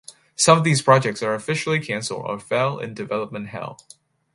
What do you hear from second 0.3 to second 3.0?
Some of these projects are officially cancelled or fell in